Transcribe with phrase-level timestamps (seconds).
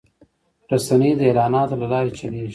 [0.71, 2.49] رسنۍ د اعلاناتو له لارې چلېږي